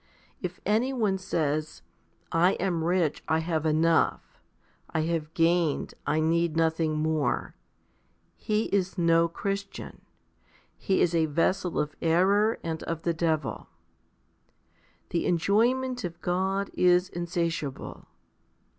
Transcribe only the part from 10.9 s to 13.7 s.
is a vessel of error and of the devil.